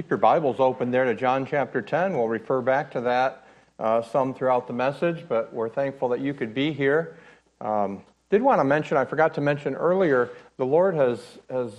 [0.00, 2.16] keep your Bibles open there to John chapter 10.
[2.16, 3.44] We'll refer back to that
[3.78, 7.18] uh, some throughout the message, but we're thankful that you could be here.
[7.60, 8.00] Um,
[8.30, 11.74] did want to mention, I forgot to mention earlier, the Lord has, has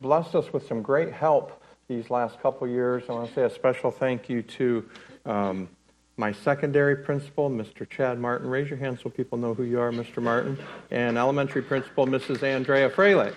[0.00, 3.04] blessed us with some great help these last couple years.
[3.08, 4.84] I want to say a special thank you to
[5.26, 5.68] um,
[6.16, 7.88] my secondary principal, Mr.
[7.88, 8.50] Chad Martin.
[8.50, 10.20] Raise your hand so people know who you are, Mr.
[10.20, 10.58] Martin.
[10.90, 12.42] And elementary principal, Mrs.
[12.42, 13.30] Andrea Fraley.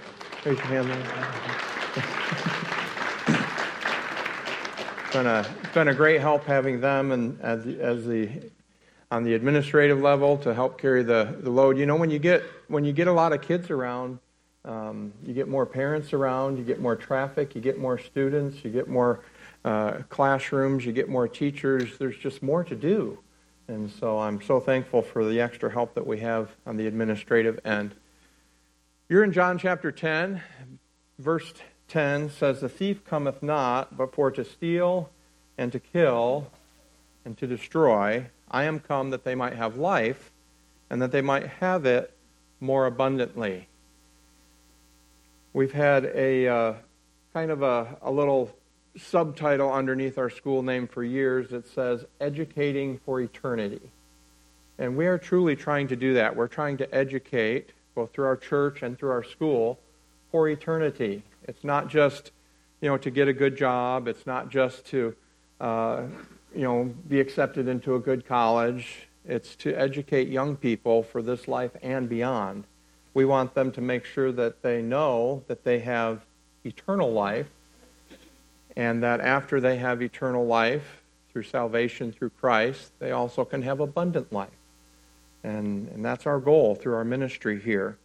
[0.43, 2.39] Raise your hand
[5.11, 8.29] been a, it's been a great help having them and as, as the
[9.11, 11.77] on the administrative level to help carry the, the load.
[11.77, 14.19] You know, when you get when you get a lot of kids around,
[14.65, 18.69] um, you get more parents around, you get more traffic, you get more students, you
[18.69, 19.21] get more
[19.65, 21.97] uh, classrooms, you get more teachers.
[21.97, 23.17] There's just more to do.
[23.67, 27.59] And so I'm so thankful for the extra help that we have on the administrative
[27.65, 27.93] end.
[29.07, 30.41] You're in John chapter 10.
[31.17, 31.51] Verse
[31.89, 35.09] 10 says, The thief cometh not, but for to steal
[35.58, 36.52] and to kill
[37.26, 38.28] and to destroy.
[38.50, 40.31] I am come that they might have life
[40.90, 42.14] and that they might have it
[42.59, 43.68] more abundantly.
[45.54, 46.73] We've had a uh,
[47.34, 48.56] kind of a, a little
[48.98, 53.92] subtitle underneath our school name for years that says Educating for Eternity.
[54.78, 56.36] And we are truly trying to do that.
[56.36, 59.80] We're trying to educate, both through our church and through our school,
[60.31, 61.24] for eternity.
[61.50, 62.31] It's not just,
[62.80, 64.08] you know, to get a good job.
[64.08, 65.16] It's not just to,
[65.59, 66.03] uh,
[66.56, 69.08] you know, be accepted into a good college.
[69.25, 72.66] It's to educate young people for this life and beyond.
[73.16, 76.23] We want them to make sure that they know that they have
[76.64, 77.50] eternal life
[78.75, 83.80] and that after they have eternal life through salvation through Christ, they also can have
[83.80, 84.50] abundant life.
[85.44, 87.97] And, and that's our goal through our ministry here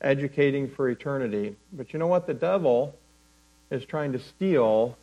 [0.00, 1.56] educating for eternity.
[1.72, 2.26] But you know what?
[2.26, 2.94] The devil
[3.70, 4.96] is trying to steal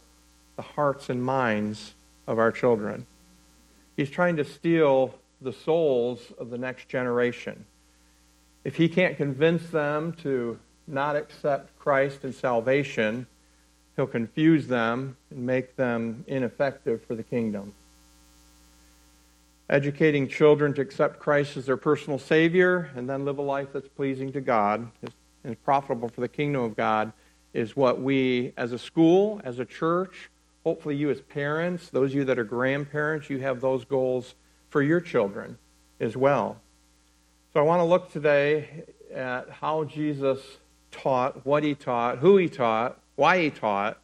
[0.55, 1.95] the hearts and minds
[2.27, 3.05] of our children.
[3.97, 7.65] He's trying to steal the souls of the next generation.
[8.64, 13.27] If he can't convince them to not accept Christ and salvation,
[13.95, 17.73] he'll confuse them and make them ineffective for the kingdom.
[19.70, 23.87] Educating children to accept Christ as their personal Savior and then live a life that's
[23.89, 24.87] pleasing to God
[25.43, 27.11] and profitable for the kingdom of God
[27.53, 30.30] is what we, as a school, as a church,
[30.64, 34.36] hopefully you as parents, those of you that are grandparents, you have those goals
[34.70, 35.58] for your children
[35.99, 36.61] as well.
[37.53, 38.83] So I want to look today
[39.14, 40.42] at how Jesus
[40.92, 43.97] taught, what he taught, who he taught, why he taught.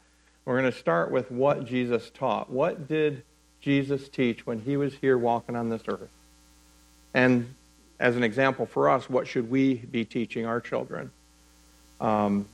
[0.45, 2.49] We're going to start with what Jesus taught.
[2.49, 3.23] What did
[3.61, 6.09] Jesus teach when he was here walking on this earth?
[7.13, 7.53] And
[7.99, 11.11] as an example for us, what should we be teaching our children?
[11.99, 12.47] Um,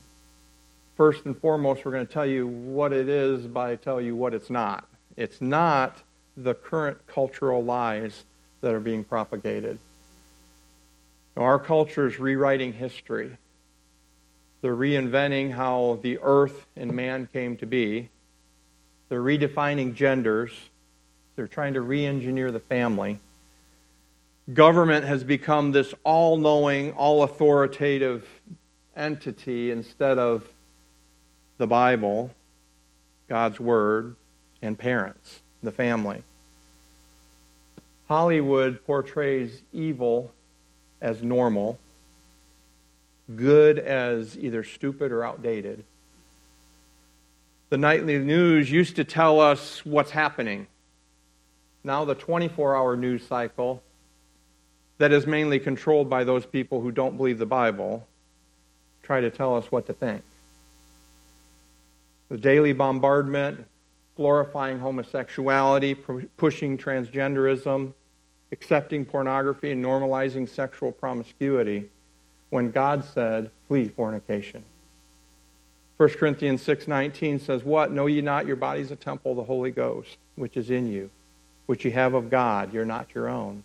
[0.96, 4.34] first and foremost, we're going to tell you what it is by tell you what
[4.34, 4.86] it's not.
[5.16, 5.96] It's not
[6.36, 8.24] the current cultural lies
[8.60, 9.78] that are being propagated.
[11.36, 13.36] Our culture is rewriting history.
[14.60, 18.10] They're reinventing how the earth and man came to be.
[19.08, 20.50] They're redefining genders.
[21.38, 23.20] They're trying to re engineer the family.
[24.52, 28.26] Government has become this all knowing, all authoritative
[28.96, 30.48] entity instead of
[31.58, 32.32] the Bible,
[33.28, 34.16] God's Word,
[34.62, 36.24] and parents, the family.
[38.08, 40.32] Hollywood portrays evil
[41.00, 41.78] as normal,
[43.36, 45.84] good as either stupid or outdated.
[47.70, 50.66] The nightly news used to tell us what's happening
[51.84, 53.82] now the 24 hour news cycle
[54.98, 58.06] that is mainly controlled by those people who don't believe the Bible
[59.02, 60.22] try to tell us what to think.
[62.28, 63.64] The daily bombardment,
[64.16, 65.94] glorifying homosexuality,
[66.36, 67.94] pushing transgenderism,
[68.52, 71.88] accepting pornography, and normalizing sexual promiscuity
[72.50, 74.64] when God said, flee fornication.
[75.96, 79.44] 1 Corinthians 6:19 says, "What know ye not your body is a temple of the
[79.44, 81.10] Holy Ghost, which is in you,
[81.68, 83.62] which you have of God, you're not your own.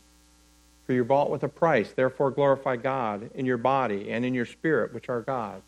[0.86, 4.46] For you're bought with a price, therefore glorify God in your body and in your
[4.46, 5.62] spirit, which are God.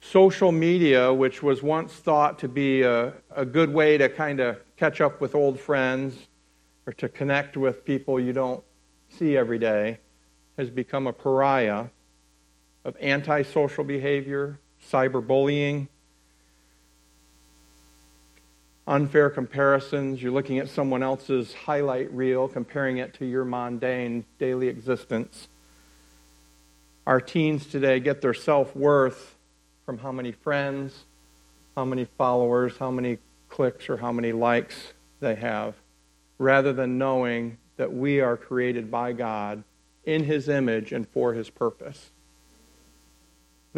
[0.00, 4.56] Social media, which was once thought to be a, a good way to kind of
[4.78, 6.16] catch up with old friends
[6.86, 8.64] or to connect with people you don't
[9.10, 9.98] see every day,
[10.56, 11.84] has become a pariah
[12.86, 14.58] of antisocial behavior,
[14.90, 15.88] cyberbullying,
[18.88, 20.20] unfair comparisons.
[20.20, 25.46] You're looking at someone else's highlight reel, comparing it to your mundane daily existence.
[27.06, 29.36] Our teens today get their self worth
[29.84, 31.04] from how many friends,
[31.76, 33.18] how many followers, how many
[33.48, 35.74] clicks, or how many likes they have,
[36.38, 39.62] rather than knowing that we are created by God
[40.04, 42.10] in His image and for His purpose.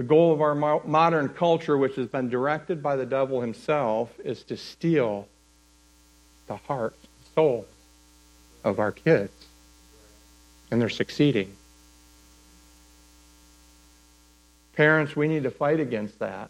[0.01, 4.43] The goal of our modern culture, which has been directed by the devil himself, is
[4.45, 5.29] to steal
[6.47, 6.95] the heart,
[7.35, 7.67] soul
[8.65, 9.31] of our kids.
[10.71, 11.55] And they're succeeding.
[14.73, 16.49] Parents, we need to fight against that.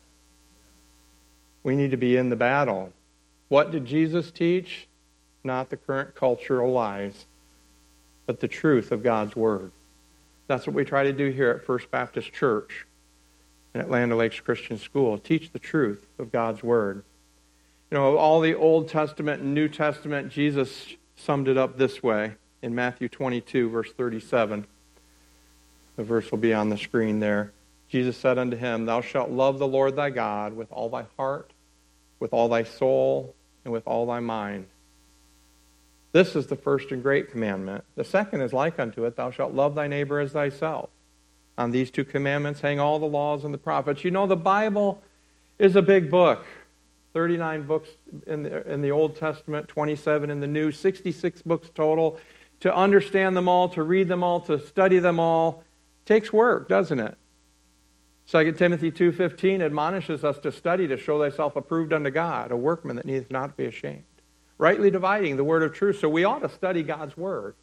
[1.65, 2.93] We need to be in the battle.
[3.49, 4.87] What did Jesus teach?
[5.43, 7.27] Not the current cultural lies,
[8.27, 9.73] but the truth of God's Word.
[10.47, 12.87] That's what we try to do here at First Baptist Church
[13.75, 15.19] and at Land Lakes Christian School.
[15.19, 17.05] Teach the truth of God's Word.
[17.91, 22.35] You know, all the Old Testament and New Testament, Jesus summed it up this way
[22.63, 24.67] in Matthew 22, verse 37.
[25.97, 27.53] The verse will be on the screen there.
[27.89, 31.51] Jesus said unto him, Thou shalt love the Lord thy God with all thy heart,
[32.21, 33.35] with all thy soul,
[33.65, 34.67] and with all thy mind.
[36.13, 37.85] This is the first and great commandment.
[37.97, 40.91] The second is like unto it, Thou shalt love thy neighbor as thyself.
[41.61, 44.03] On these two commandments hang all the laws and the prophets.
[44.03, 45.03] You know, the Bible
[45.59, 46.47] is a big book.
[47.13, 47.91] 39 books
[48.27, 52.19] in the, in the Old Testament, 27 in the New, 66 books total.
[52.61, 55.63] To understand them all, to read them all, to study them all,
[56.07, 57.19] takes work, doesn't it?
[58.29, 62.97] 2 Timothy 2.15 admonishes us to study to show thyself approved unto God, a workman
[62.97, 64.05] that needeth not be ashamed.
[64.57, 65.99] Rightly dividing the word of truth.
[65.99, 67.55] So we ought to study God's word.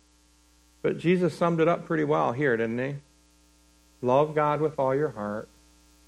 [0.84, 2.96] But Jesus summed it up pretty well here, didn't he?
[4.02, 5.48] Love God with all your heart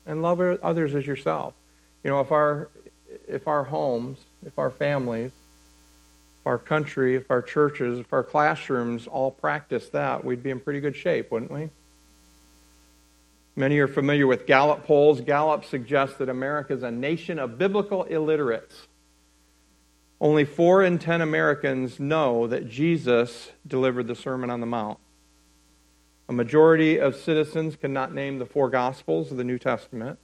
[0.06, 1.54] and love others as yourself.
[2.04, 2.70] You know, if our
[3.28, 5.32] if our homes, if our families,
[6.40, 10.60] if our country, if our churches, if our classrooms all practice that, we'd be in
[10.60, 11.70] pretty good shape, wouldn't we?
[13.56, 15.22] Many are familiar with Gallup polls.
[15.22, 18.88] Gallup suggests that America is a nation of biblical illiterates.
[20.22, 25.00] Only four in ten Americans know that Jesus delivered the Sermon on the Mount.
[26.30, 30.20] A majority of citizens cannot name the four Gospels of the New Testament.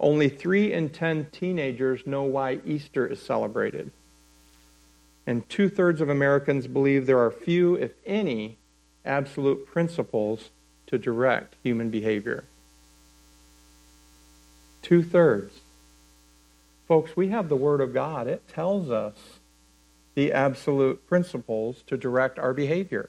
[0.00, 3.92] Only three in ten teenagers know why Easter is celebrated.
[5.24, 8.58] And two thirds of Americans believe there are few, if any,
[9.04, 10.50] absolute principles
[10.88, 12.42] to direct human behavior.
[14.82, 15.60] Two thirds.
[16.88, 18.26] Folks, we have the Word of God.
[18.26, 19.38] It tells us
[20.16, 23.08] the absolute principles to direct our behavior.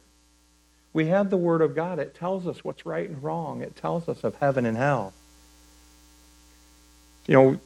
[0.94, 2.00] We have the Word of God.
[2.00, 5.14] It tells us what's right and wrong, it tells us of heaven and hell.
[7.28, 7.60] You know,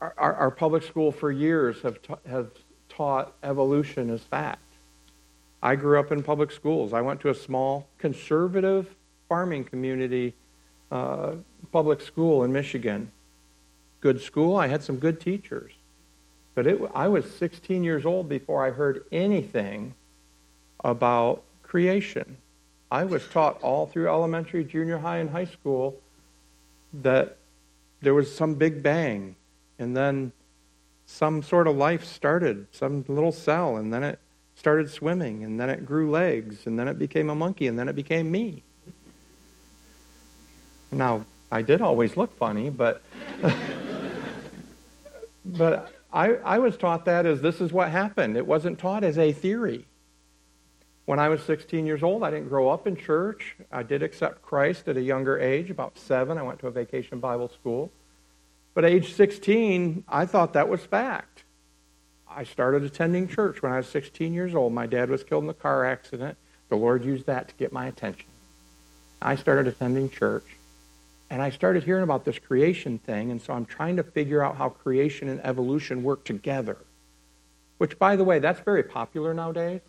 [0.00, 2.50] our, our, public school for years have, ta- have
[2.88, 4.60] taught evolution as fact.
[5.62, 6.92] I grew up in public schools.
[6.92, 8.94] I went to a small conservative
[9.28, 10.34] farming community
[10.90, 11.36] uh,
[11.70, 13.10] public school in Michigan.
[14.00, 14.56] Good school.
[14.56, 15.72] I had some good teachers.
[16.54, 19.94] But it, I was 16 years old before I heard anything
[20.84, 21.42] about
[21.72, 22.36] creation.
[22.90, 25.98] I was taught all through elementary, junior high, and high school
[26.92, 27.38] that
[28.02, 29.36] there was some big bang,
[29.78, 30.32] and then
[31.06, 34.18] some sort of life started, some little cell, and then it
[34.54, 37.88] started swimming, and then it grew legs, and then it became a monkey, and then
[37.88, 38.62] it became me.
[40.90, 43.00] Now, I did always look funny, but
[45.46, 48.36] but I, I was taught that as this is what happened.
[48.36, 49.86] It wasn't taught as a theory.
[51.12, 53.54] When I was 16 years old, I didn't grow up in church.
[53.70, 56.38] I did accept Christ at a younger age, about seven.
[56.38, 57.92] I went to a vacation Bible school.
[58.72, 61.44] But age 16, I thought that was fact.
[62.26, 64.72] I started attending church when I was 16 years old.
[64.72, 66.38] My dad was killed in a car accident.
[66.70, 68.30] The Lord used that to get my attention.
[69.20, 70.46] I started attending church.
[71.28, 74.56] And I started hearing about this creation thing, and so I'm trying to figure out
[74.56, 76.78] how creation and evolution work together.
[77.76, 79.82] Which, by the way, that's very popular nowadays.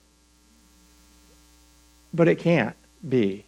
[2.14, 2.76] But it can't
[3.08, 3.46] be.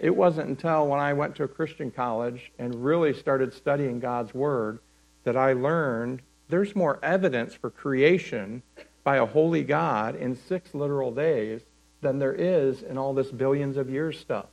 [0.00, 4.34] It wasn't until when I went to a Christian college and really started studying God's
[4.34, 4.80] Word
[5.24, 8.62] that I learned there's more evidence for creation
[9.04, 11.62] by a holy God in six literal days
[12.00, 14.46] than there is in all this billions of years stuff.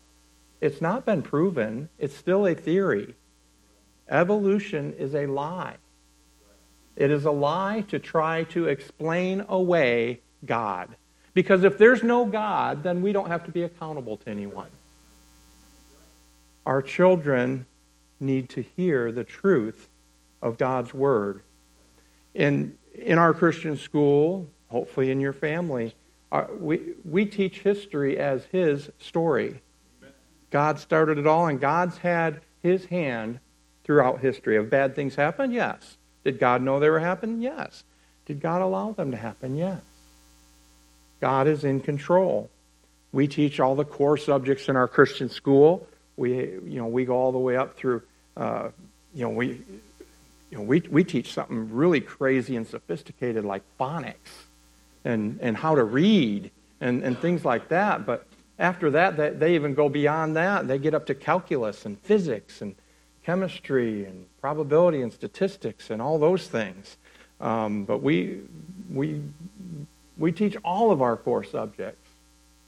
[0.61, 1.89] It's not been proven.
[1.97, 3.15] It's still a theory.
[4.07, 5.77] Evolution is a lie.
[6.95, 10.95] It is a lie to try to explain away God.
[11.39, 14.67] Because if there's no God, then we don't have to be accountable to anyone.
[16.65, 17.65] Our children
[18.19, 19.87] need to hear the truth
[20.41, 21.39] of God's Word.
[22.33, 25.95] In, in our Christian school, hopefully in your family,
[26.29, 29.61] our, uh, we, we teach history as His story.
[30.51, 33.39] God started it all, and God's had his hand
[33.85, 34.55] throughout history.
[34.55, 35.53] Have bad things happened?
[35.53, 35.95] Yes.
[36.25, 37.41] Did God know they were happening?
[37.41, 37.85] Yes.
[38.25, 39.55] Did God allow them to happen?
[39.55, 39.79] Yes.
[41.19, 42.49] God is in control.
[43.11, 45.87] We teach all the core subjects in our Christian school.
[46.17, 48.03] We, you know, we go all the way up through,
[48.37, 48.69] uh,
[49.13, 49.61] you know, we,
[50.51, 54.45] you know, we, we teach something really crazy and sophisticated like phonics
[55.05, 58.05] and, and how to read and, and things like that.
[58.05, 58.25] But
[58.57, 60.67] after that, they, they even go beyond that.
[60.67, 62.75] They get up to calculus and physics and
[63.23, 66.97] chemistry and probability and statistics and all those things.
[67.39, 68.41] Um, but we,
[68.91, 69.21] we,
[70.19, 72.07] we teach all of our core subjects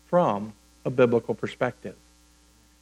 [0.07, 0.53] from
[0.85, 1.95] a biblical perspective.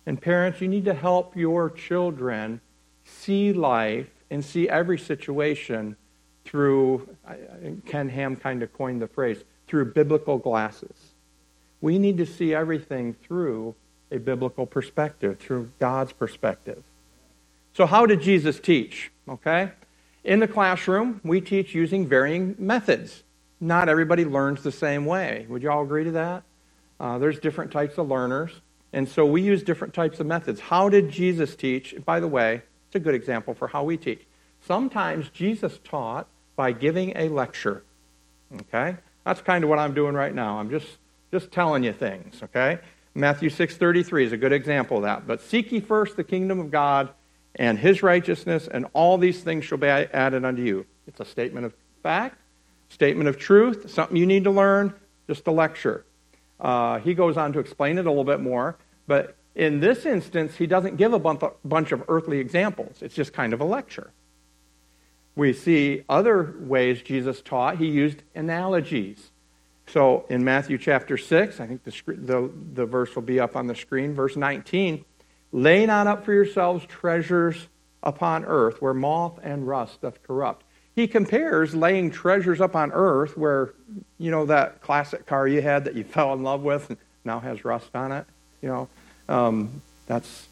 [0.05, 2.61] And parents, you need to help your children
[3.03, 5.97] see life and see every situation
[6.45, 7.07] through,
[7.85, 10.95] Ken Ham kind of coined the phrase, through biblical glasses.
[11.81, 13.75] We need to see everything through
[14.11, 16.83] a biblical perspective, through God's perspective.
[17.73, 19.11] So, how did Jesus teach?
[19.27, 19.71] Okay?
[20.23, 23.23] In the classroom, we teach using varying methods.
[23.61, 25.45] Not everybody learns the same way.
[25.49, 26.43] Would you all agree to that?
[26.99, 28.51] Uh, there's different types of learners,
[28.91, 30.59] and so we use different types of methods.
[30.59, 31.95] How did Jesus teach?
[32.05, 34.25] By the way, it's a good example for how we teach.
[34.65, 37.83] Sometimes Jesus taught by giving a lecture.
[38.53, 38.97] Okay?
[39.25, 40.59] That's kind of what I'm doing right now.
[40.59, 40.87] I'm just
[41.31, 42.79] just telling you things, okay?
[43.13, 45.27] Matthew 6:33 is a good example of that.
[45.27, 47.09] But seek ye first the kingdom of God
[47.55, 50.85] and his righteousness, and all these things shall be added unto you.
[51.07, 52.37] It's a statement of fact,
[52.89, 54.93] statement of truth, something you need to learn,
[55.27, 56.05] just a lecture.
[56.59, 58.77] Uh, he goes on to explain it a little bit more,
[59.07, 63.01] but in this instance, he doesn't give a bunch of earthly examples.
[63.01, 64.11] It's just kind of a lecture.
[65.35, 67.77] We see other ways Jesus taught.
[67.77, 69.31] He used analogies.
[69.87, 73.67] So in Matthew chapter 6, I think the, the, the verse will be up on
[73.67, 75.05] the screen, verse 19
[75.51, 77.67] lay not up for yourselves treasures
[78.03, 80.65] upon earth where moth and rust doth corrupt.
[80.99, 83.73] He compares laying treasures up on earth where,
[84.17, 87.39] you know, that classic car you had that you fell in love with and now
[87.39, 88.25] has rust on it,
[88.61, 88.89] you know.
[89.29, 90.49] Um, that's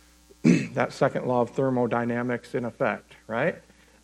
[0.42, 3.56] that second law of thermodynamics in effect, right?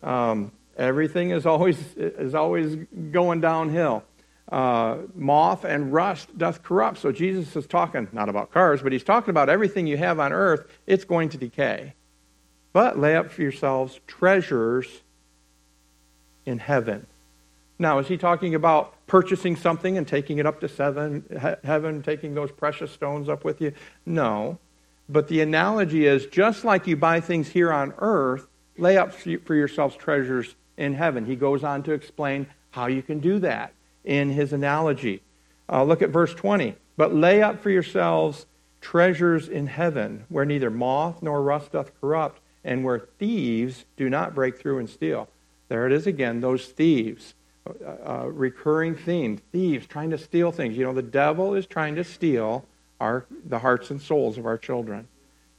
[0.03, 2.75] Um, everything is always is always
[3.11, 4.03] going downhill
[4.51, 6.99] uh, moth and rust doth corrupt.
[6.99, 10.31] So Jesus is talking not about cars, but he's talking about everything you have on
[10.31, 11.95] earth, it's going to decay.
[12.71, 15.01] But lay up for yourselves treasures
[16.47, 17.05] in heaven.
[17.77, 22.01] Now, is he talking about purchasing something and taking it up to seven, he- heaven,
[22.01, 23.73] taking those precious stones up with you?
[24.05, 24.57] No.
[25.07, 29.53] But the analogy is just like you buy things here on earth, lay up for
[29.53, 31.25] yourselves treasures in heaven.
[31.25, 33.73] He goes on to explain how you can do that
[34.03, 35.21] in his analogy.
[35.69, 36.75] Uh, look at verse 20.
[36.95, 38.47] But lay up for yourselves
[38.81, 44.33] treasures in heaven, where neither moth nor rust doth corrupt, and where thieves do not
[44.33, 45.29] break through and steal.
[45.69, 47.33] There it is again, those thieves.
[47.67, 50.77] Uh, uh, recurring theme thieves trying to steal things.
[50.77, 52.65] You know, the devil is trying to steal
[52.99, 55.07] our, the hearts and souls of our children.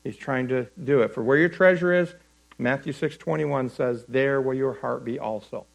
[0.05, 1.12] He's trying to do it.
[1.12, 2.15] For where your treasure is,
[2.59, 5.67] Matthew 6.21 says, there will your heart be also.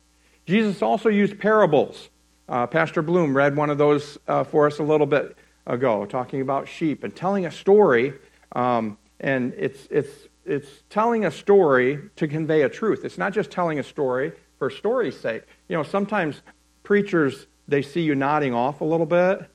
[0.46, 2.10] Jesus also used parables.
[2.50, 6.42] Uh, Pastor Bloom read one of those uh, for us a little bit ago, talking
[6.42, 8.14] about sheep and telling a story.
[8.54, 13.06] Um, and it's, it's, it's telling a story to convey a truth.
[13.06, 15.44] It's not just telling a story for story's sake.
[15.68, 16.42] You know, sometimes
[16.84, 19.50] preachers, they see you nodding off a little bit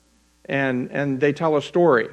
[0.45, 2.09] and, and they tell a story.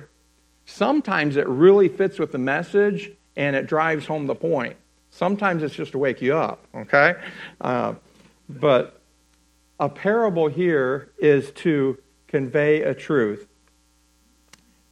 [0.66, 4.76] Sometimes it really fits with the message and it drives home the point.
[5.11, 7.14] Sometimes it's just to wake you up, okay?
[7.61, 7.95] Uh,
[8.49, 9.00] but
[9.80, 13.47] a parable here is to convey a truth.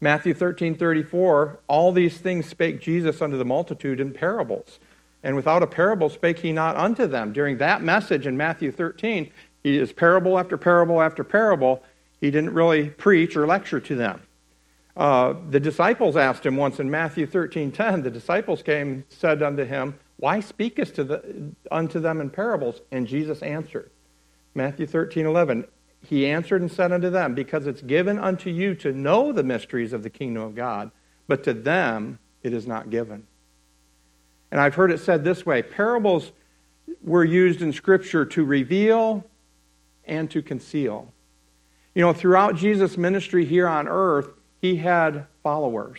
[0.05, 4.79] Matthew 13 34, all these things spake Jesus unto the multitude in parables.
[5.23, 7.33] And without a parable spake he not unto them.
[7.33, 9.33] During that message in Matthew 13,
[9.63, 11.83] he is parable after parable after parable.
[12.21, 14.21] He didn't really preach or lecture to them.
[14.95, 19.65] Uh, the disciples asked him once in Matthew 13 10, the disciples came, said unto
[19.65, 22.83] him, Why speakest the, unto them in parables?
[22.93, 23.91] And Jesus answered,
[24.55, 25.65] Matthew 13, 11.
[26.05, 29.93] He answered and said unto them, Because it's given unto you to know the mysteries
[29.93, 30.91] of the kingdom of God,
[31.27, 33.27] but to them it is not given.
[34.51, 36.33] And I've heard it said this way parables
[37.03, 39.25] were used in Scripture to reveal
[40.05, 41.13] and to conceal.
[41.95, 44.29] You know, throughout Jesus' ministry here on earth,
[44.61, 45.99] he had followers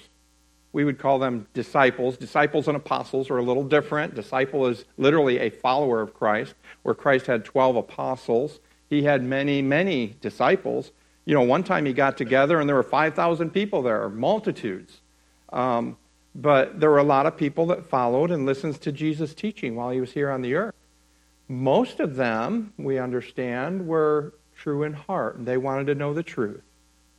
[0.76, 2.18] we would call them disciples.
[2.18, 4.14] Disciples and apostles are a little different.
[4.14, 8.60] Disciple is literally a follower of Christ, where Christ had 12 apostles.
[8.96, 10.92] He had many, many disciples.
[11.26, 15.02] You know, one time he got together and there were 5,000 people there, multitudes.
[15.52, 15.98] Um,
[16.34, 19.90] but there were a lot of people that followed and listened to Jesus' teaching while
[19.90, 20.76] he was here on the earth.
[21.50, 26.24] Most of them, we understand, were true in heart, and they wanted to know the
[26.24, 26.64] truth.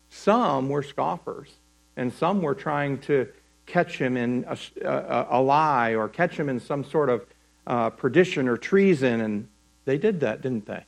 [0.09, 1.51] Some were scoffers,
[1.95, 3.29] and some were trying to
[3.67, 7.27] catch him in a, a, a lie or catch him in some sort of
[7.67, 9.49] uh, perdition or treason, and
[9.85, 10.85] they did that, didn't they?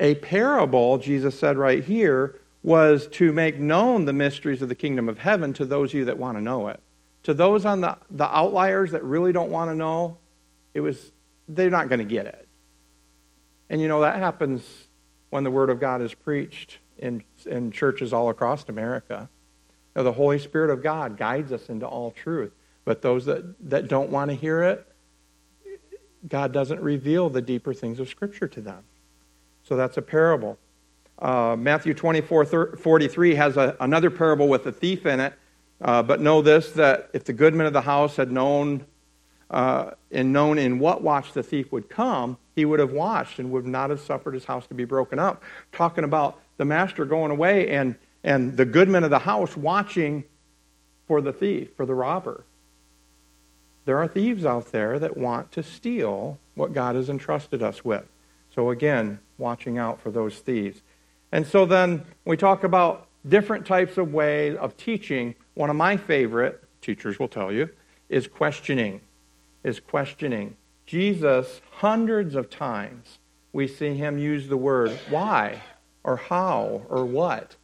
[0.00, 5.08] A parable, Jesus said right here, was to make known the mysteries of the kingdom
[5.08, 6.80] of heaven to those of you that want to know it.
[7.24, 10.18] To those on the, the outliers that really don't want to know,
[10.72, 11.12] it was
[11.48, 12.48] they're not going to get it.
[13.68, 14.62] And you know that happens
[15.30, 19.28] when the word of God is preached in, in churches all across America.
[19.94, 22.52] Now, the Holy Spirit of God guides us into all truth.
[22.84, 24.86] But those that, that don't want to hear it,
[26.28, 28.84] God doesn't reveal the deeper things of Scripture to them.
[29.64, 30.58] So that's a parable.
[31.18, 35.34] Uh, Matthew 24 43 has a, another parable with a thief in it.
[35.80, 38.86] Uh, but know this that if the goodman of the house had known
[39.50, 43.50] uh, and known in what watch the thief would come, he would have watched and
[43.50, 45.42] would not have suffered his house to be broken up.
[45.72, 50.24] Talking about the master going away and, and the goodman of the house watching
[51.06, 52.44] for the thief, for the robber.
[53.84, 58.06] There are thieves out there that want to steal what God has entrusted us with.
[58.54, 60.82] So, again, watching out for those thieves.
[61.32, 65.34] And so then we talk about different types of ways of teaching.
[65.54, 67.68] One of my favorite, teachers will tell you,
[68.08, 69.00] is questioning.
[69.62, 70.56] Is questioning.
[70.86, 73.18] Jesus, hundreds of times,
[73.52, 75.62] we see him use the word why
[76.02, 77.56] or how or what,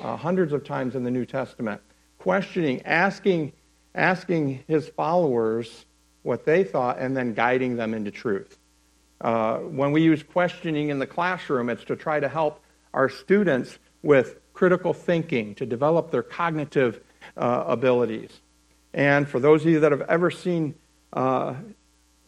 [0.00, 1.80] uh, hundreds of times in the New Testament.
[2.18, 3.52] Questioning, asking,
[3.94, 5.84] asking his followers
[6.22, 8.58] what they thought, and then guiding them into truth.
[9.20, 12.60] Uh, when we use questioning in the classroom, it's to try to help
[12.92, 17.00] our students with critical thinking, to develop their cognitive
[17.36, 18.30] uh, abilities.
[18.92, 20.74] And for those of you that have ever seen
[21.12, 21.54] uh,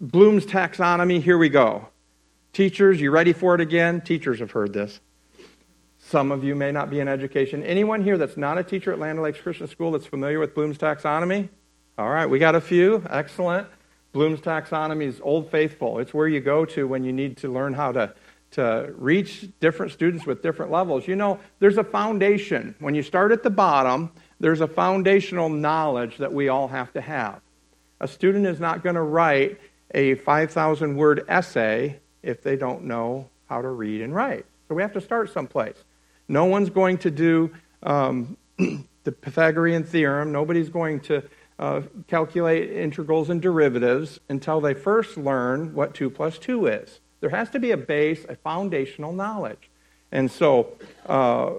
[0.00, 1.88] Bloom's taxonomy, here we go.
[2.52, 4.00] Teachers, you ready for it again?
[4.00, 5.00] Teachers have heard this.
[5.98, 7.62] Some of you may not be in education.
[7.64, 10.78] Anyone here that's not a teacher at Land Lakes Christian School that's familiar with Bloom's
[10.78, 11.48] taxonomy?
[11.98, 13.04] All right, we got a few.
[13.10, 13.66] Excellent.
[14.12, 15.98] Bloom's taxonomy is old faithful.
[15.98, 18.14] It's where you go to when you need to learn how to
[18.52, 21.06] to reach different students with different levels.
[21.06, 22.74] You know, there's a foundation.
[22.78, 27.00] When you start at the bottom, there's a foundational knowledge that we all have to
[27.00, 27.40] have.
[28.00, 29.58] A student is not going to write
[29.92, 34.46] a 5,000 word essay if they don't know how to read and write.
[34.68, 35.76] So we have to start someplace.
[36.28, 40.32] No one's going to do um, the Pythagorean theorem.
[40.32, 41.22] Nobody's going to
[41.58, 47.00] uh, calculate integrals and derivatives until they first learn what 2 plus 2 is.
[47.20, 49.70] There has to be a base, a foundational knowledge.
[50.12, 51.52] And so uh,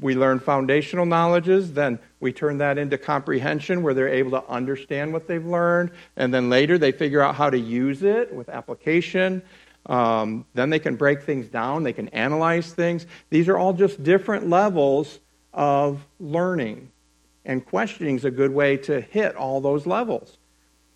[0.00, 5.12] we learn foundational knowledges, then we turn that into comprehension where they're able to understand
[5.12, 9.42] what they've learned, and then later they figure out how to use it with application.
[9.86, 13.06] Um, then they can break things down, they can analyze things.
[13.30, 15.20] These are all just different levels
[15.52, 16.90] of learning.
[17.46, 20.36] And questioning is a good way to hit all those levels.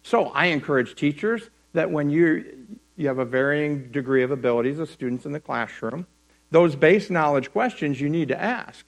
[0.02, 2.60] So I encourage teachers that when you
[3.00, 6.06] you have a varying degree of abilities of students in the classroom.
[6.50, 8.84] Those base knowledge questions you need to ask.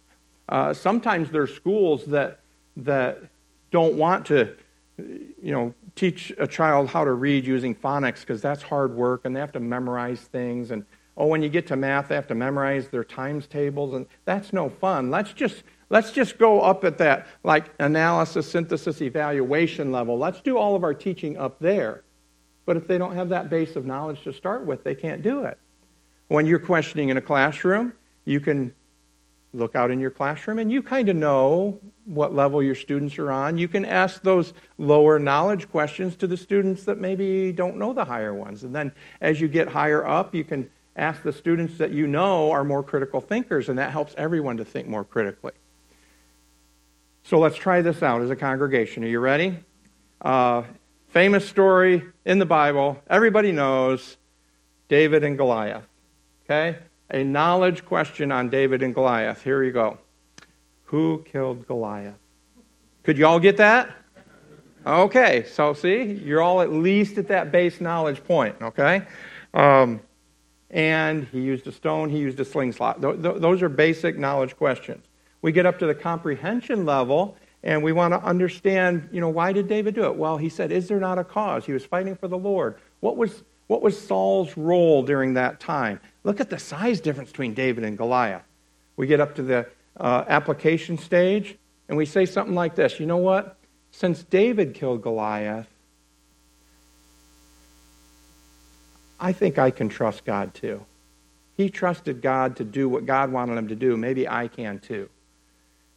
[0.51, 2.41] Uh, sometimes there are schools that,
[2.77, 3.23] that
[3.71, 4.55] don't want to
[4.99, 9.35] you know, teach a child how to read using phonics because that's hard work and
[9.35, 10.73] they have to memorize things.
[10.73, 10.85] And
[11.17, 14.53] oh, when you get to math, they have to memorize their times tables, and that's
[14.53, 15.11] no fun.
[15.11, 20.19] Let's just let's just go up at that like analysis, synthesis, evaluation level.
[20.19, 22.03] Let's do all of our teaching up there.
[22.65, 25.45] But if they don't have that base of knowledge to start with, they can't do
[25.45, 25.59] it.
[26.29, 27.93] When you're questioning in a classroom,
[28.25, 28.75] you can
[29.53, 33.31] look out in your classroom and you kind of know what level your students are
[33.31, 33.59] on.
[33.59, 38.05] You can ask those lower knowledge questions to the students that maybe don't know the
[38.05, 38.65] higher ones.
[38.65, 42.51] And then as you get higher up, you can ask the students that you know
[42.51, 45.53] are more critical thinkers, and that helps everyone to think more critically.
[47.25, 49.05] So let's try this out as a congregation.
[49.05, 49.59] Are you ready?
[50.21, 50.63] Uh,
[51.13, 52.99] Famous story in the Bible.
[53.11, 54.17] Everybody knows
[54.89, 55.85] David and Goliath.
[56.45, 56.79] Okay?
[57.11, 59.43] A knowledge question on David and Goliath.
[59.43, 59.99] Here you go.
[60.85, 62.15] Who killed Goliath?
[63.03, 63.95] Could you all get that?
[64.87, 69.03] Okay, so see, you're all at least at that base knowledge point, okay?
[69.53, 70.01] Um,
[70.71, 73.03] and he used a stone, he used a slingshot.
[73.03, 75.05] Th- th- those are basic knowledge questions.
[75.43, 79.53] We get up to the comprehension level, and we want to understand, you know, why
[79.53, 80.17] did David do it?
[80.17, 81.67] Well, he said, Is there not a cause?
[81.67, 82.77] He was fighting for the Lord.
[83.01, 86.01] What was, what was Saul's role during that time?
[86.25, 88.45] Look at the size difference between David and Goliath.
[88.97, 91.57] We get up to the uh, application stage,
[91.89, 93.59] and we say something like this You know what?
[93.93, 95.69] since David killed Goliath,
[99.21, 100.85] I think I can trust God too.
[101.57, 103.97] He trusted God to do what God wanted him to do.
[103.97, 105.09] Maybe I can too.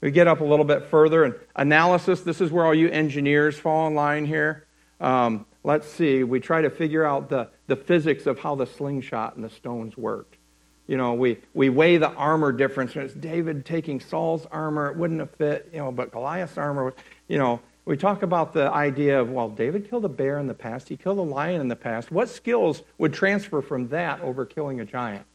[0.05, 2.21] We get up a little bit further and analysis.
[2.21, 4.67] This is where all you engineers fall in line here.
[5.01, 6.23] Um, let's see.
[6.23, 9.97] We try to figure out the, the physics of how the slingshot and the stones
[9.97, 10.37] worked.
[10.85, 12.95] You know, we, we weigh the armor difference.
[12.95, 14.91] It's David taking Saul's armor.
[14.91, 16.93] It wouldn't have fit, you know, but Goliath's armor,
[17.27, 20.53] you know, we talk about the idea of, well, David killed a bear in the
[20.53, 20.87] past.
[20.87, 22.11] He killed a lion in the past.
[22.11, 25.25] What skills would transfer from that over killing a giant?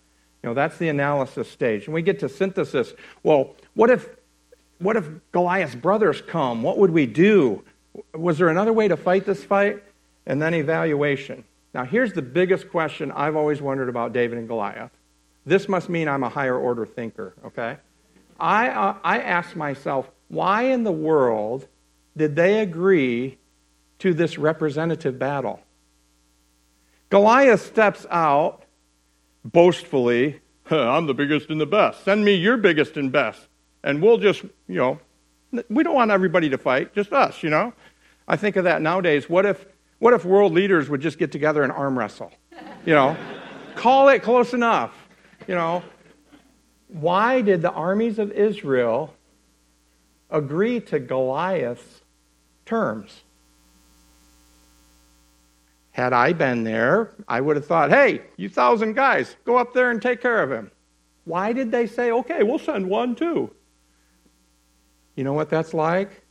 [0.44, 1.86] You know, that's the analysis stage.
[1.86, 2.94] And we get to synthesis.
[3.24, 4.08] Well, what if,
[4.80, 6.62] what if Goliath's brothers come?
[6.62, 7.62] What would we do?
[8.14, 9.82] Was there another way to fight this fight?
[10.26, 11.44] And then evaluation.
[11.74, 14.90] Now, here's the biggest question I've always wondered about David and Goliath.
[15.46, 17.76] This must mean I'm a higher order thinker, okay?
[18.38, 21.66] I, uh, I ask myself, why in the world
[22.16, 23.38] did they agree
[24.00, 25.60] to this representative battle?
[27.10, 28.64] Goliath steps out
[29.44, 30.40] boastfully,
[30.70, 32.04] I'm the biggest and the best.
[32.04, 33.49] Send me your biggest and best.
[33.82, 35.00] And we'll just, you know,
[35.68, 37.72] we don't want everybody to fight, just us, you know?
[38.28, 39.28] I think of that nowadays.
[39.28, 39.66] What if,
[39.98, 42.32] what if world leaders would just get together and arm wrestle?
[42.86, 43.16] You know?
[43.74, 44.94] Call it close enough.
[45.48, 45.82] You know?
[46.88, 49.14] Why did the armies of Israel
[50.28, 52.02] agree to Goliath's
[52.66, 53.22] terms?
[55.92, 59.90] Had I been there, I would have thought, hey, you thousand guys, go up there
[59.90, 60.70] and take care of him.
[61.24, 63.50] Why did they say, okay, we'll send one too?
[65.20, 66.22] You know what that's like?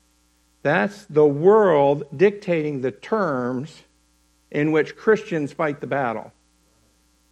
[0.63, 3.83] That's the world dictating the terms
[4.49, 6.33] in which Christians fight the battle.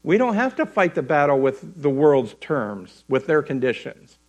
[0.04, 4.20] We don't have to fight the battle with the world's terms, with their conditions.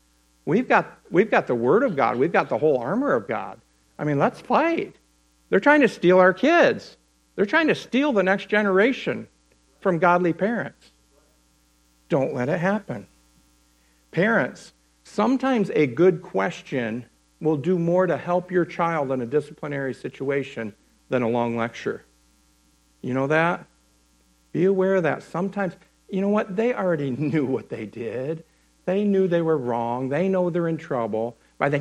[0.46, 3.60] We've got, we've got the Word of God, we've got the whole armor of God.
[3.98, 4.96] I mean, let's fight.
[5.50, 6.96] They're trying to steal our kids.
[7.36, 9.28] They're trying to steal the next generation
[9.80, 10.92] from godly parents.
[12.08, 13.06] Don't let it happen.
[14.12, 14.72] Parents,
[15.04, 17.04] sometimes a good question
[17.40, 20.74] will do more to help your child in a disciplinary situation
[21.09, 22.05] than a long lecture.
[23.01, 23.64] You know that?
[24.53, 25.22] Be aware of that.
[25.22, 25.74] Sometimes,
[26.09, 26.57] you know what?
[26.57, 28.44] They already knew what they did.
[28.87, 30.09] They knew they were wrong.
[30.09, 31.37] They know they're in trouble.
[31.59, 31.79] By the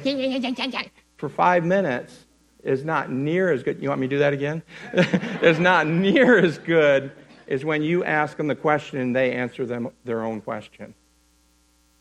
[1.18, 2.26] for five minutes,
[2.64, 3.82] is not near as good.
[3.82, 4.62] You want me to do that again?
[5.42, 7.12] is not near as good
[7.48, 10.94] as when you ask them the question and they answer them their own question.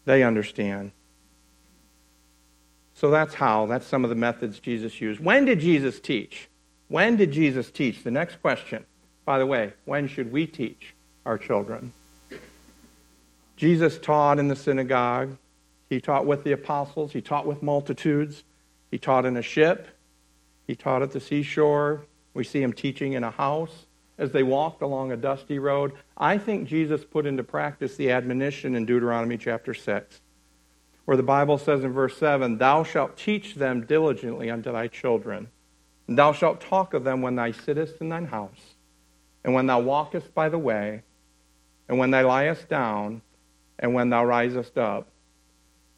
[0.07, 0.91] They understand.
[2.97, 5.21] So that's how, that's some of the methods Jesus used.
[5.21, 6.49] When did Jesus teach?
[6.89, 8.03] When did Jesus teach?
[8.03, 8.87] The next question.
[9.27, 10.95] By the way, when should we teach
[11.27, 11.93] our children?
[13.57, 15.37] Jesus taught in the synagogue.
[15.91, 17.13] He taught with the apostles.
[17.13, 18.45] He taught with multitudes.
[18.91, 19.89] He taught in a ship.
[20.67, 22.07] He taught at the seashore.
[22.33, 23.85] We see him teaching in a house
[24.17, 25.93] as they walked along a dusty road.
[26.17, 30.21] I think Jesus put into practice the admonition in Deuteronomy chapter 6,
[31.07, 35.49] where the Bible says in verse 7 Thou shalt teach them diligently unto thy children,
[36.07, 38.75] and thou shalt talk of them when thou sittest in thine house,
[39.43, 41.03] and when thou walkest by the way,
[41.89, 43.23] and when thou liest down,
[43.79, 45.07] and when thou risest up.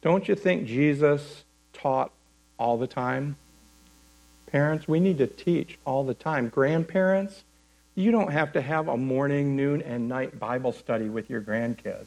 [0.01, 1.43] Don't you think Jesus
[1.73, 2.11] taught
[2.57, 3.35] all the time?
[4.47, 6.49] Parents, we need to teach all the time.
[6.49, 7.43] Grandparents,
[7.95, 12.05] you don't have to have a morning, noon, and night Bible study with your grandkids.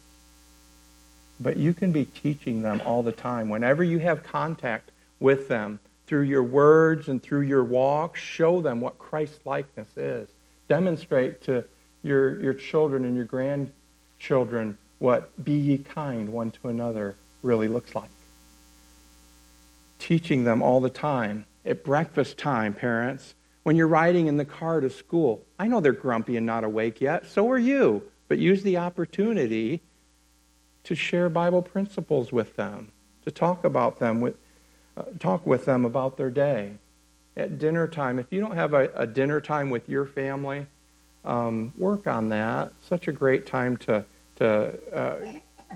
[1.43, 3.49] But you can be teaching them all the time.
[3.49, 8.81] Whenever you have contact with them, through your words and through your walk, show them
[8.81, 10.29] what Christ likeness is.
[10.69, 11.65] Demonstrate to
[12.03, 17.95] your, your children and your grandchildren what be ye kind one to another really looks
[17.95, 18.11] like.
[19.99, 24.81] Teaching them all the time at breakfast time, parents, when you're riding in the car
[24.81, 25.43] to school.
[25.59, 27.27] I know they're grumpy and not awake yet.
[27.27, 28.03] So are you.
[28.29, 29.81] But use the opportunity
[30.85, 32.93] to share Bible principles with them,
[33.25, 34.35] to talk about them with,
[34.97, 36.73] uh, talk with them about their day.
[37.37, 40.67] At dinner time, if you don't have a, a dinner time with your family,
[41.25, 42.73] um, work on that.
[42.83, 44.05] Such a great time to
[44.37, 45.17] to uh,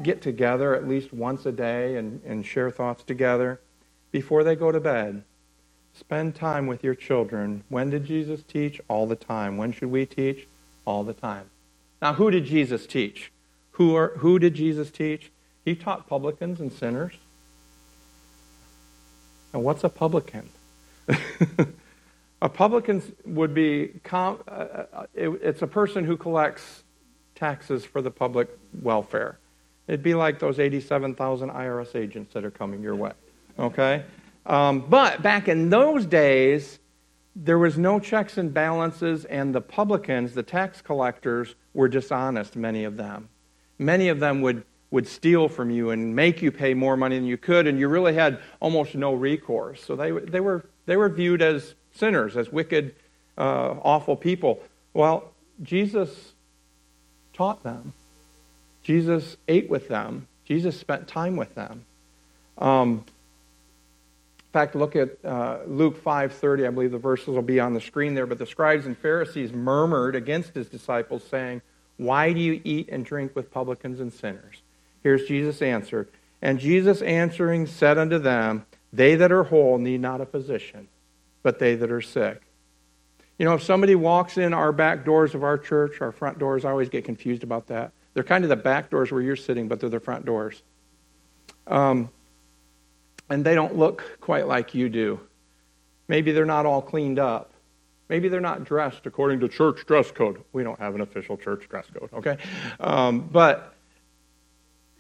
[0.03, 3.61] get together at least once a day and, and share thoughts together
[4.13, 5.23] before they go to bed.
[5.93, 7.65] Spend time with your children.
[7.69, 8.81] When did Jesus teach?
[8.89, 9.57] All the time.
[9.57, 10.47] When should we teach?
[10.85, 11.51] All the time.
[12.03, 13.33] Now, who did Jesus teach?
[13.77, 15.31] Who, are, who did Jesus teach?
[15.63, 17.13] He taught publicans and sinners.
[19.53, 20.49] And what's a publican?
[22.43, 24.17] a publican would be, uh,
[24.49, 26.85] uh, it's a person who collects
[27.35, 28.49] taxes for the public
[28.81, 29.39] welfare.
[29.89, 33.13] It'd be like those 87,000 IRS agents that are coming your way.
[33.59, 34.05] Okay?
[34.47, 36.79] Um, but back in those days,
[37.35, 42.85] there was no checks and balances, and the publicans, the tax collectors, were dishonest, many
[42.85, 43.29] of them.
[43.79, 47.27] Many of them would, would steal from you and make you pay more money than
[47.27, 49.83] you could, and you really had almost no recourse.
[49.85, 52.95] So they, they, were, they were viewed as sinners, as wicked,
[53.37, 54.63] uh, awful people.
[54.95, 56.33] Well, Jesus
[57.33, 57.93] taught them.
[58.83, 60.29] Jesus ate with them.
[60.45, 61.85] Jesus spent time with them.
[62.59, 63.05] Um,
[64.57, 66.67] fact, look at uh, Luke 5:30.
[66.67, 68.25] I believe the verses will be on the screen there.
[68.25, 71.61] But the scribes and Pharisees murmured against his disciples, saying,
[71.97, 74.63] "Why do you eat and drink with publicans and sinners?"
[75.03, 76.09] Here's Jesus' answer.
[76.43, 80.89] And Jesus answering said unto them, They that are whole need not a physician,
[81.43, 82.43] but they that are sick.
[83.39, 86.65] You know, if somebody walks in our back doors of our church, our front doors,
[86.65, 87.93] I always get confused about that.
[88.15, 90.63] They're kind of the back doors where you're sitting, but they're the front doors.
[91.67, 92.09] Um,
[93.29, 95.21] and they don't look quite like you do.
[96.09, 97.53] Maybe they're not all cleaned up.
[98.09, 100.43] Maybe they're not dressed according to church dress code.
[100.53, 102.39] We don't have an official church dress code, okay?
[102.79, 103.75] Um, but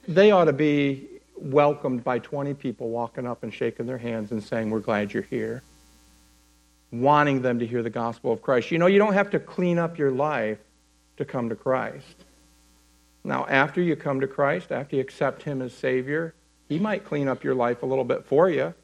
[0.09, 4.43] they ought to be welcomed by 20 people walking up and shaking their hands and
[4.43, 5.63] saying, We're glad you're here.
[6.91, 8.71] Wanting them to hear the gospel of Christ.
[8.71, 10.59] You know, you don't have to clean up your life
[11.17, 12.25] to come to Christ.
[13.25, 16.35] Now, after you come to Christ, after you accept Him as Savior,
[16.69, 18.75] he might clean up your life a little bit for you,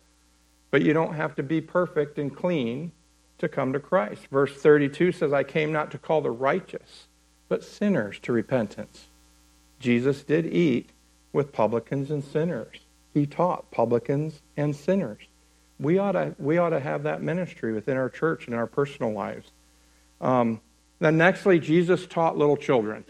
[0.70, 2.92] but you don't have to be perfect and clean
[3.38, 4.26] to come to Christ.
[4.30, 7.08] Verse 32 says, I came not to call the righteous,
[7.48, 9.08] but sinners to repentance.
[9.80, 10.90] Jesus did eat
[11.32, 12.78] with publicans and sinners.
[13.12, 15.22] He taught publicans and sinners.
[15.78, 18.66] We ought to, we ought to have that ministry within our church and in our
[18.66, 19.50] personal lives.
[20.20, 20.60] Um,
[21.00, 23.04] then, nextly, Jesus taught little children.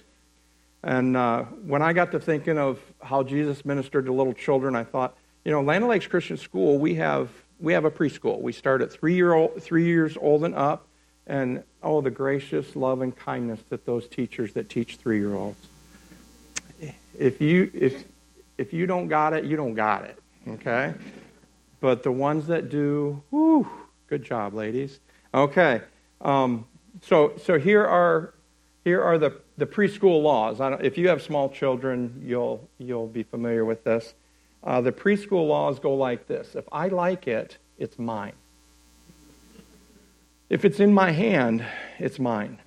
[0.82, 4.84] And uh, when I got to thinking of how Jesus ministered to little children, I
[4.84, 7.28] thought, you know, Land Lakes Christian School, we have
[7.62, 8.40] we have a preschool.
[8.40, 10.86] We start at three year old, three years old and up,
[11.26, 15.66] and oh, the gracious love and kindness that those teachers that teach three year olds.
[17.18, 18.04] If you if
[18.58, 20.18] if you don't got it, you don't got it.
[20.48, 20.92] Okay,
[21.80, 23.68] but the ones that do, whoo,
[24.08, 24.98] good job, ladies.
[25.32, 25.80] Okay,
[26.20, 26.66] um,
[27.00, 28.34] so so here are
[28.84, 30.58] here are the the preschool laws.
[30.82, 34.14] if you have small children, you'll, you'll be familiar with this.
[34.64, 38.34] Uh, the preschool laws go like this If I like it, it's mine.
[40.48, 41.64] If it's in my hand,
[41.98, 42.58] it's mine.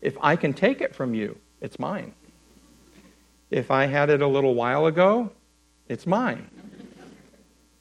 [0.00, 2.12] If I can take it from you, it's mine.
[3.50, 5.30] If I had it a little while ago,
[5.88, 6.50] it's mine.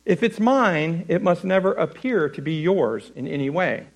[0.05, 3.87] If it's mine, it must never appear to be yours in any way.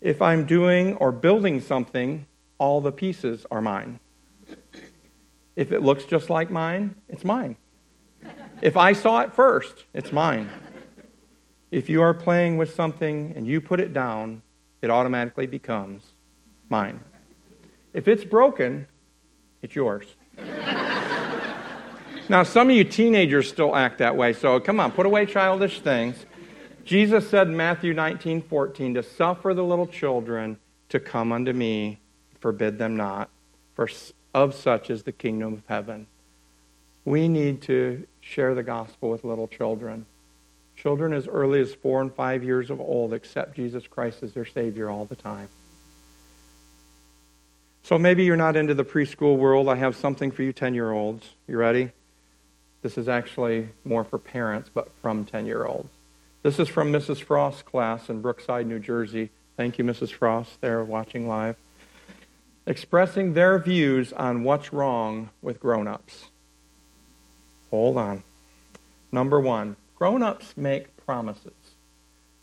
[0.00, 2.26] If I'm doing or building something,
[2.58, 4.00] all the pieces are mine.
[5.56, 7.56] If it looks just like mine, it's mine.
[8.60, 10.48] If I saw it first, it's mine.
[11.70, 14.42] If you are playing with something and you put it down,
[14.80, 16.04] it automatically becomes
[16.68, 17.00] mine.
[17.92, 18.86] If it's broken,
[19.62, 20.06] it's yours.
[22.28, 25.80] now, some of you teenagers still act that way, so come on, put away childish
[25.80, 26.26] things.
[26.84, 30.58] Jesus said in Matthew 19, 14, to suffer the little children
[30.90, 31.98] to come unto me,
[32.40, 33.30] forbid them not,
[33.74, 33.88] for
[34.34, 36.06] of such is the kingdom of heaven.
[37.04, 40.06] We need to share the gospel with little children.
[40.76, 44.44] Children as early as four and five years of old accept Jesus Christ as their
[44.44, 45.48] Savior all the time.
[47.84, 49.68] So maybe you're not into the preschool world.
[49.68, 51.28] I have something for you 10 year olds.
[51.46, 51.90] You ready?
[52.82, 55.90] This is actually more for parents, but from 10 year olds.
[56.42, 57.22] This is from Mrs.
[57.22, 59.30] Frost's class in Brookside, New Jersey.
[59.56, 60.10] Thank you, Mrs.
[60.12, 61.56] Frost, there watching live.
[62.66, 66.30] Expressing their views on what's wrong with grown ups.
[67.70, 68.22] Hold on.
[69.12, 71.52] Number one, grown ups make promises.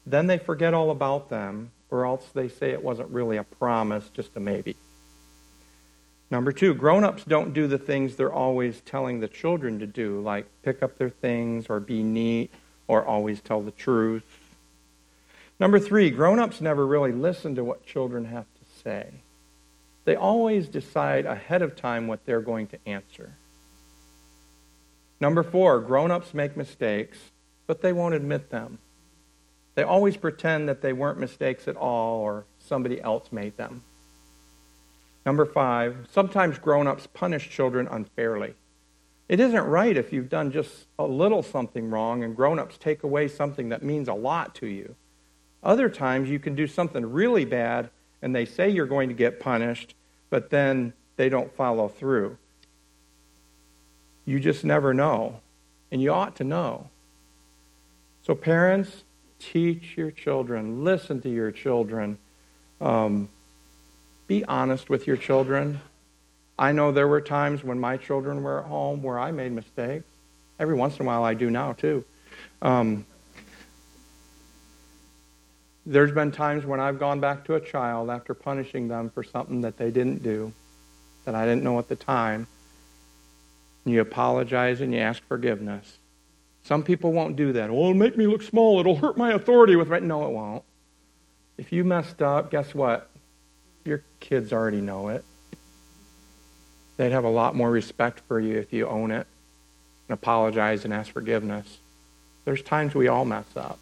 [0.06, 4.10] Then they forget all about them, or else they say it wasn't really a promise,
[4.14, 4.76] just a maybe.
[6.30, 10.22] Number two, grown ups don't do the things they're always telling the children to do,
[10.22, 12.52] like pick up their things or be neat
[12.88, 14.24] or always tell the truth.
[15.60, 19.12] Number three, grown ups never really listen to what children have to say.
[20.06, 23.36] They always decide ahead of time what they're going to answer.
[25.20, 27.20] Number four, grown ups make mistakes,
[27.68, 28.80] but they won't admit them.
[29.76, 33.84] They always pretend that they weren't mistakes at all or somebody else made them.
[35.26, 38.56] Number five, sometimes grown ups punish children unfairly.
[39.30, 43.04] It isn't right if you've done just a little something wrong and grown ups take
[43.04, 44.96] away something that means a lot to you.
[45.64, 49.40] Other times you can do something really bad and they say you're going to get
[49.40, 49.96] punished,
[50.30, 52.38] but then they don't follow through.
[54.26, 55.40] You just never know,
[55.92, 56.90] and you ought to know.
[58.24, 59.04] So, parents,
[59.42, 60.84] Teach your children.
[60.84, 62.20] Listen to your children.
[62.80, 63.28] Um,
[64.28, 65.82] be honest with your children.
[66.60, 70.06] I know there were times when my children were at home where I made mistakes.
[70.60, 72.06] Every once in a while, I do now, too.
[72.62, 73.08] Um,
[75.86, 79.62] there's been times when I've gone back to a child after punishing them for something
[79.62, 80.54] that they didn't do,
[81.26, 82.48] that I didn't know at the time.
[83.86, 85.98] You apologize and you ask forgiveness.
[86.64, 87.72] Some people won't do that.
[87.72, 88.80] Oh, it'll make me look small.
[88.80, 90.04] It'll hurt my authority with right.
[90.04, 90.64] No, it won't.
[91.58, 93.10] If you messed up, guess what?
[93.84, 95.26] Your kids already know it.
[96.98, 99.26] They'd have a lot more respect for you if you own it
[100.08, 101.80] and apologize and ask forgiveness.
[102.46, 103.80] There's times we all mess up.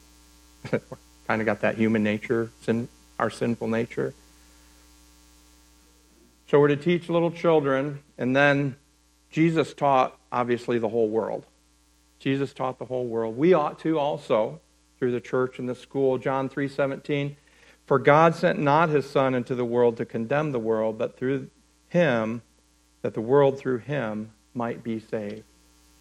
[1.29, 2.89] kind of got that human nature, sin,
[3.19, 4.15] our sinful nature.
[6.47, 8.75] So we're to teach little children, and then
[9.29, 11.45] Jesus taught, obviously, the whole world.
[12.17, 13.37] Jesus taught the whole world.
[13.37, 14.59] We ought to also,
[14.97, 16.17] through the church and the school.
[16.17, 17.35] John 3:17,
[17.85, 21.51] for God sent not his son into the world to condemn the world, but through
[21.89, 22.41] him
[23.03, 25.43] that the world through him might be saved.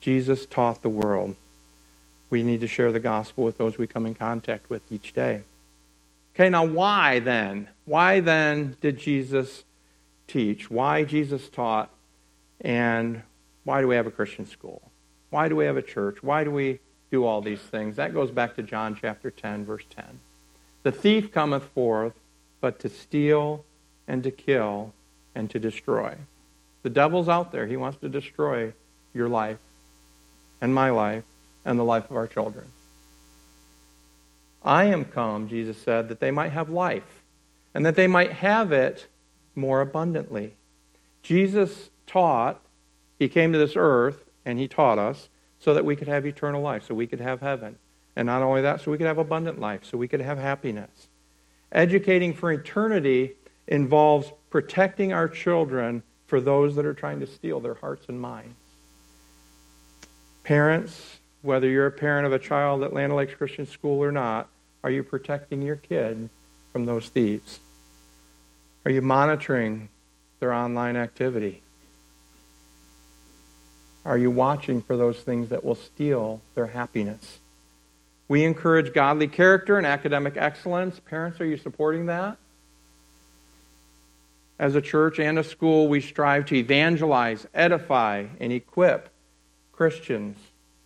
[0.01, 1.37] Jesus taught the world
[2.31, 5.43] we need to share the gospel with those we come in contact with each day.
[6.35, 7.69] Okay, now why then?
[7.85, 9.65] Why then did Jesus
[10.27, 10.71] teach?
[10.71, 11.91] Why Jesus taught?
[12.61, 13.23] And
[13.65, 14.83] why do we have a Christian school?
[15.31, 16.23] Why do we have a church?
[16.23, 17.97] Why do we do all these things?
[17.97, 20.21] That goes back to John chapter 10, verse 10.
[20.83, 22.15] The thief cometh forth
[22.61, 23.65] but to steal
[24.07, 24.93] and to kill
[25.35, 26.15] and to destroy.
[26.83, 27.67] The devil's out there.
[27.67, 28.73] He wants to destroy
[29.13, 29.59] your life
[30.61, 31.25] and my life
[31.69, 32.67] and the life of our children.
[34.65, 37.23] I am come, Jesus said, that they might have life,
[37.75, 39.07] and that they might have it
[39.55, 40.55] more abundantly.
[41.23, 42.59] Jesus taught,
[43.19, 45.29] he came to this earth, and he taught us
[45.61, 47.77] so that we could have eternal life, so we could have heaven.
[48.17, 51.09] And not only that, so we could have abundant life, so we could have happiness.
[51.71, 53.35] Educating for eternity
[53.67, 58.57] involves protecting our children for those that are trying to steal their hearts and minds.
[60.45, 64.49] Parents, whether you're a parent of a child at Land Lakes Christian School or not,
[64.83, 66.29] are you protecting your kid
[66.73, 67.61] from those thieves?
[68.85, 69.89] Are you monitoring
[70.41, 71.63] their online activity?
[74.05, 77.39] Are you watching for those things that will steal their happiness?
[78.29, 81.01] We encourage godly character and academic excellence.
[81.01, 82.37] Parents, are you supporting that?
[84.59, 89.09] As a church and a school, we strive to evangelize, edify, and equip
[89.73, 90.37] Christians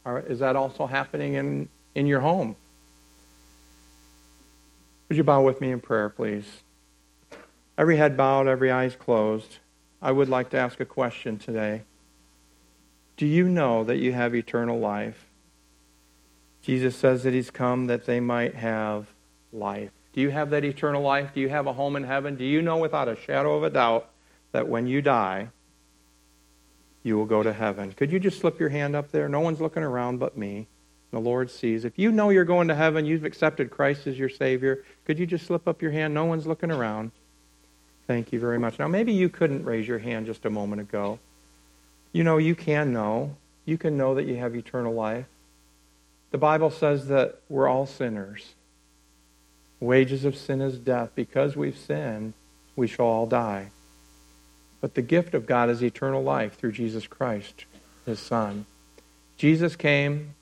[0.06, 2.56] is that also happening in, in your home?
[5.08, 6.62] Would you bow with me in prayer, please?
[7.76, 9.58] Every head bowed, every eyes closed.
[10.00, 11.82] I would like to ask a question today.
[13.16, 15.26] Do you know that you have eternal life?
[16.62, 19.06] Jesus says that He's come that they might have
[19.52, 19.90] life.
[20.12, 21.30] Do you have that eternal life?
[21.34, 22.36] Do you have a home in heaven?
[22.36, 24.08] Do you know without a shadow of a doubt
[24.52, 25.48] that when you die,
[27.02, 27.92] you will go to heaven.
[27.92, 29.28] Could you just slip your hand up there?
[29.28, 30.66] No one's looking around but me.
[31.10, 31.84] The Lord sees.
[31.84, 35.26] If you know you're going to heaven, you've accepted Christ as your Savior, could you
[35.26, 36.14] just slip up your hand?
[36.14, 37.10] No one's looking around.
[38.06, 38.78] Thank you very much.
[38.78, 41.18] Now, maybe you couldn't raise your hand just a moment ago.
[42.12, 43.36] You know, you can know.
[43.64, 45.26] You can know that you have eternal life.
[46.30, 48.54] The Bible says that we're all sinners.
[49.80, 51.10] Wages of sin is death.
[51.14, 52.32] Because we've sinned,
[52.74, 53.70] we shall all die.
[54.82, 57.64] But the gift of God is eternal life through Jesus Christ,
[58.04, 58.66] his Son.
[59.38, 60.34] Jesus came,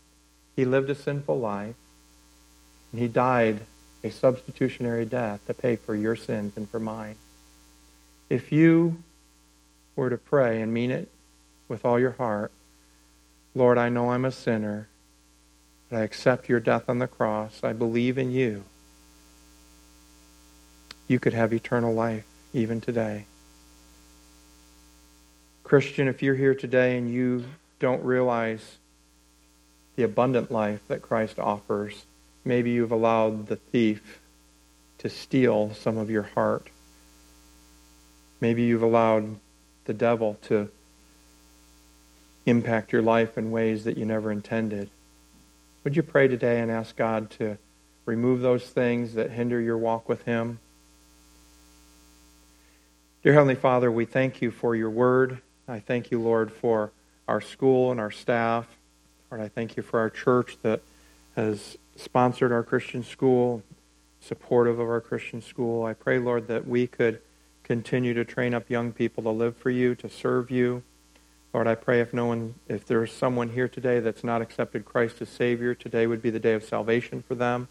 [0.56, 1.76] he lived a sinful life,
[2.90, 3.60] and he died
[4.02, 7.16] a substitutionary death to pay for your sins and for mine.
[8.30, 9.02] If you
[9.94, 11.08] were to pray and mean it
[11.68, 12.50] with all your heart,
[13.54, 14.88] Lord, I know I'm a sinner,
[15.90, 17.60] but I accept your death on the cross.
[17.62, 18.64] I believe in you.
[21.08, 22.24] You could have eternal life
[22.54, 23.26] even today.
[25.70, 27.44] Christian, if you're here today and you
[27.78, 28.78] don't realize
[29.94, 32.06] the abundant life that Christ offers,
[32.44, 34.18] maybe you've allowed the thief
[34.98, 36.66] to steal some of your heart.
[38.40, 39.36] Maybe you've allowed
[39.84, 40.70] the devil to
[42.46, 44.90] impact your life in ways that you never intended.
[45.84, 47.58] Would you pray today and ask God to
[48.06, 50.58] remove those things that hinder your walk with Him?
[53.22, 55.40] Dear Heavenly Father, we thank you for your word.
[55.70, 56.90] I thank you, Lord, for
[57.28, 58.66] our school and our staff.
[59.30, 60.82] Lord, I thank you for our church that
[61.36, 63.62] has sponsored our Christian school,
[64.20, 65.84] supportive of our Christian school.
[65.84, 67.20] I pray, Lord, that we could
[67.62, 70.82] continue to train up young people to live for you, to serve you.
[71.54, 75.22] Lord, I pray if no one, if there's someone here today that's not accepted Christ
[75.22, 77.68] as Savior, today would be the day of salvation for them.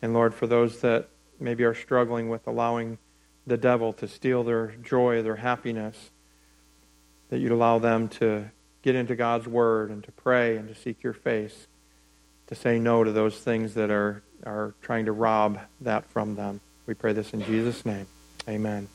[0.00, 2.96] And Lord, for those that maybe are struggling with allowing
[3.46, 6.10] the devil to steal their joy, their happiness,
[7.32, 8.44] that you'd allow them to
[8.82, 11.66] get into God's Word and to pray and to seek your face,
[12.48, 16.60] to say no to those things that are, are trying to rob that from them.
[16.84, 18.06] We pray this in Jesus' name.
[18.46, 18.86] Amen.